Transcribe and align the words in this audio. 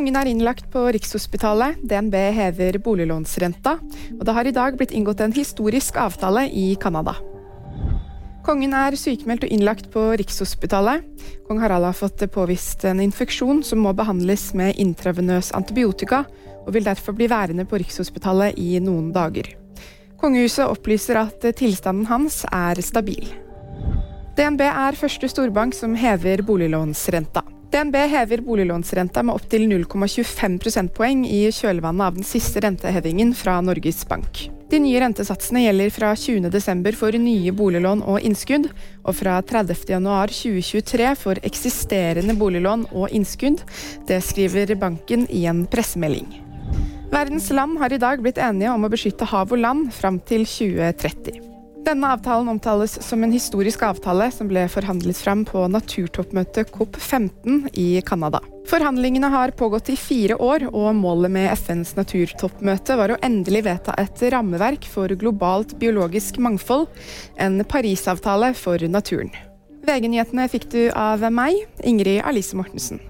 Kongen 0.00 0.16
er 0.16 0.30
innlagt 0.30 0.70
på 0.72 0.80
Rikshospitalet. 0.96 1.82
DNB 1.84 2.14
hever 2.32 2.78
boliglånsrenta. 2.80 3.74
Og 4.14 4.22
det 4.24 4.32
har 4.32 4.48
i 4.48 4.52
dag 4.56 4.78
blitt 4.80 4.94
inngått 4.96 5.20
en 5.20 5.34
historisk 5.36 5.98
avtale 6.00 6.46
i 6.56 6.70
Canada. 6.80 7.12
Kongen 8.46 8.72
er 8.72 8.96
sykemeldt 8.96 9.44
og 9.44 9.52
innlagt 9.52 9.90
på 9.92 10.06
Rikshospitalet. 10.16 11.04
Kong 11.44 11.60
Harald 11.60 11.90
har 11.90 11.98
fått 11.98 12.24
påvist 12.32 12.88
en 12.88 13.04
infeksjon 13.04 13.60
som 13.60 13.84
må 13.84 13.92
behandles 13.92 14.54
med 14.56 14.80
intravenøs 14.80 15.52
antibiotika, 15.60 16.24
og 16.64 16.72
vil 16.78 16.88
derfor 16.88 17.20
bli 17.20 17.28
værende 17.28 17.68
på 17.68 17.84
Rikshospitalet 17.84 18.56
i 18.56 18.80
noen 18.80 19.12
dager. 19.12 19.52
Kongehuset 20.16 20.64
opplyser 20.64 21.26
at 21.26 21.44
tilstanden 21.60 22.08
hans 22.08 22.46
er 22.48 22.80
stabil. 22.80 23.28
DNB 24.40 24.64
er 24.64 24.96
første 25.04 25.28
storbank 25.28 25.76
som 25.76 25.92
hever 25.92 26.40
boliglånsrenta. 26.40 27.49
DNB 27.80 27.96
hever 27.96 28.40
boliglånsrenta 28.44 29.22
med 29.22 29.34
opptil 29.34 29.62
0,25 29.70 30.58
prosentpoeng 30.60 31.22
i 31.24 31.46
kjølvannet 31.48 32.04
av 32.04 32.18
den 32.18 32.26
siste 32.28 32.60
rentehevingen 32.60 33.30
fra 33.32 33.54
Norges 33.64 34.02
Bank. 34.08 34.42
De 34.68 34.82
nye 34.84 35.00
rentesatsene 35.00 35.62
gjelder 35.62 35.88
fra 35.94 36.10
20.12. 36.12 36.90
for 37.00 37.16
nye 37.16 37.54
boliglån 37.56 38.02
og 38.04 38.20
innskudd, 38.20 38.68
og 39.00 39.16
fra 39.16 39.38
30.1.2023 39.48 41.08
for 41.22 41.40
eksisterende 41.40 42.36
boliglån 42.36 42.84
og 42.92 43.16
innskudd. 43.16 43.64
Det 44.10 44.20
skriver 44.28 44.76
banken 44.76 45.24
i 45.32 45.46
en 45.48 45.64
pressemelding. 45.64 46.28
Verdens 47.10 47.48
land 47.48 47.80
har 47.80 47.96
i 47.96 48.02
dag 48.02 48.20
blitt 48.20 48.38
enige 48.44 48.76
om 48.76 48.84
å 48.84 48.92
beskytte 48.92 49.32
hav 49.32 49.56
og 49.56 49.64
land 49.64 49.88
fram 49.96 50.20
til 50.20 50.44
2030. 50.44 51.49
Denne 51.90 52.06
avtalen 52.14 52.48
omtales 52.48 52.92
som 53.02 53.24
en 53.24 53.32
historisk 53.34 53.82
avtale 53.82 54.28
som 54.30 54.46
ble 54.46 54.62
forhandlet 54.70 55.18
fram 55.18 55.40
på 55.42 55.64
naturtoppmøtet 55.74 56.70
COP15 56.70 57.64
i 57.82 57.88
Canada. 58.06 58.38
Forhandlingene 58.70 59.26
har 59.32 59.50
pågått 59.58 59.90
i 59.90 59.96
fire 59.98 60.36
år, 60.38 60.68
og 60.70 60.94
målet 60.94 61.34
med 61.34 61.50
FNs 61.56 61.96
naturtoppmøte 61.98 62.94
var 62.94 63.10
å 63.10 63.18
endelig 63.26 63.64
vedta 63.66 63.98
et 63.98 64.22
rammeverk 64.30 64.86
for 64.86 65.10
globalt 65.18 65.74
biologisk 65.82 66.38
mangfold, 66.38 66.86
en 67.34 67.64
Parisavtale 67.66 68.54
for 68.54 68.86
naturen. 68.86 69.34
VG-nyhetene 69.82 70.46
fikk 70.52 70.70
du 70.70 70.82
av 70.94 71.26
meg, 71.34 71.64
Ingrid 71.82 72.22
Alice 72.22 72.54
Mortensen. 72.54 73.02